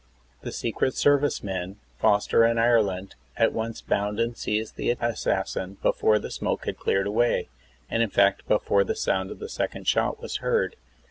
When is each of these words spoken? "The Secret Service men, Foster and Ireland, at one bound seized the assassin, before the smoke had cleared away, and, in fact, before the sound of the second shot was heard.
"The 0.41 0.51
Secret 0.51 0.95
Service 0.95 1.43
men, 1.43 1.75
Foster 1.99 2.43
and 2.43 2.59
Ireland, 2.59 3.13
at 3.37 3.53
one 3.53 3.75
bound 3.87 4.19
seized 4.35 4.75
the 4.75 4.97
assassin, 4.99 5.77
before 5.83 6.17
the 6.17 6.31
smoke 6.31 6.65
had 6.65 6.79
cleared 6.79 7.05
away, 7.05 7.49
and, 7.87 8.01
in 8.01 8.09
fact, 8.09 8.47
before 8.47 8.83
the 8.83 8.95
sound 8.95 9.29
of 9.29 9.37
the 9.37 9.47
second 9.47 9.87
shot 9.87 10.19
was 10.19 10.37
heard. 10.37 10.75